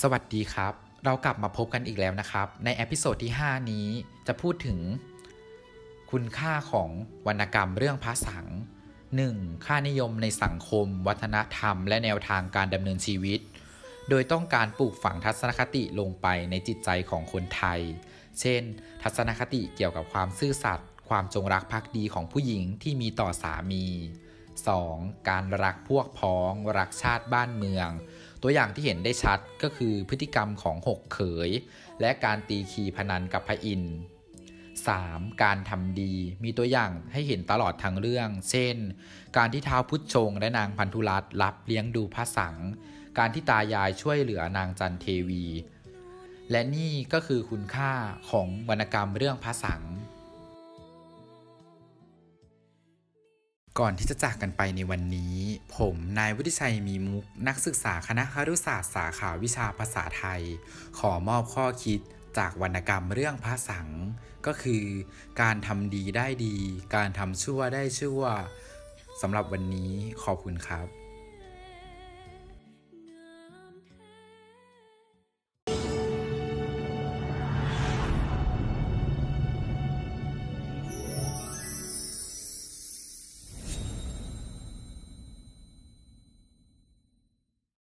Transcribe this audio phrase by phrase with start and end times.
[0.00, 0.74] สวัสดีครับ
[1.04, 3.86] เรากลับมาพบกันอีกแล้วนะครับ ใน episode ที่ 5 นี้
[4.26, 4.78] จะพูดถึง
[6.10, 6.90] คุณค่าของ
[7.26, 8.46] วรรณกรรมเรื่องภาษัง
[9.06, 9.66] 1.
[9.66, 13.40] ค่านิยมในสังคม วัฒนธรรม และแนวทางการดำเนินชีวิต
[14.08, 17.80] โดยต้องการปลูกฝังทัศนคติลงไปในจิตใจของคนไทย
[18.40, 18.62] เช่น
[19.02, 23.84] ทัศนคติเกี่ยวกับความซื่อสัตย์ความจงรักภักดีของผู้หญิงที่มีต่อสามี
[24.76, 25.28] 2.
[25.30, 27.88] การรักพวกพ้องรักชาติบ้านเมือง
[28.42, 31.50] ตัวอย่างที่เห็นได้ชัดก็คือพฤติกรรมของหกเขย
[32.00, 33.96] และการตีขีพนันกับพระอินทร์
[34.84, 35.42] 3.
[35.42, 36.14] การทำดี
[36.44, 38.76] มีตัวอย่างให้เห็นตลอดทั้งเรื่อง เช่น
[39.36, 42.56] การที่ท้าวพุทธชงและนางพันธุรัตรับเลี้ยงดูพระสัง
[43.18, 45.44] การที่ตายายช่วยเหลือนางจันเทวี
[46.50, 47.92] และนี่ก็คือคุณค่า
[48.30, 49.82] ของวรรณกรรมเรื่องพระสัง
[53.80, 55.36] ก่อนที่จะจากกันไปในวันนี้
[55.76, 60.42] ผมนายวุฒิชัยมีมุก นักศึกษาคณะครุศาสตร์สาขาวิชาภาษาไทย
[60.98, 62.00] ขอมอบข้อคิด
[62.38, 63.88] จากวรรณกรรมเรื่องพระสัง
[64.46, 64.84] ก็คือ
[65.40, 66.56] การทำดีได้ดี
[66.94, 68.22] การทำชั่วได้ชั่ว
[69.20, 71.01] สำหรับวันนี้ขอบคุณครับ